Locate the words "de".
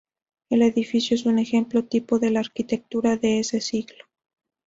2.17-2.31, 3.17-3.37